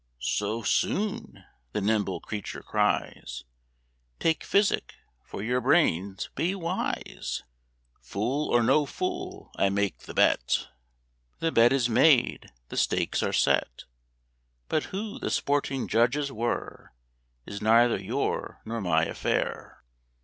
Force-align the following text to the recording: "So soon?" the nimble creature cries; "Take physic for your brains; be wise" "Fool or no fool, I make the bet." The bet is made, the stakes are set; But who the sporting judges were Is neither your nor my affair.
"So 0.17 0.63
soon?" 0.63 1.43
the 1.73 1.79
nimble 1.79 2.21
creature 2.21 2.63
cries; 2.63 3.43
"Take 4.19 4.43
physic 4.43 4.95
for 5.23 5.43
your 5.43 5.61
brains; 5.61 6.27
be 6.33 6.55
wise" 6.55 7.43
"Fool 8.01 8.49
or 8.49 8.63
no 8.63 8.87
fool, 8.87 9.51
I 9.57 9.69
make 9.69 9.99
the 9.99 10.15
bet." 10.15 10.69
The 11.37 11.51
bet 11.51 11.71
is 11.71 11.87
made, 11.87 12.49
the 12.69 12.77
stakes 12.77 13.21
are 13.21 13.31
set; 13.31 13.83
But 14.69 14.85
who 14.85 15.19
the 15.19 15.29
sporting 15.29 15.87
judges 15.87 16.31
were 16.31 16.95
Is 17.45 17.61
neither 17.61 18.01
your 18.01 18.59
nor 18.65 18.81
my 18.81 19.05
affair. 19.05 19.83